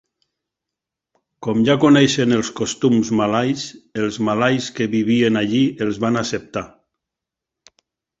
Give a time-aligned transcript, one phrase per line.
[1.47, 3.65] Com ja coneixien els costums malais,
[4.05, 6.65] els malais que vivien allí els van acceptar.